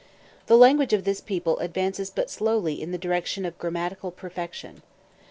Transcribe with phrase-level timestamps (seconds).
[0.47, 4.81] The language of this people advances but slowly in the direction of grammatical perfection.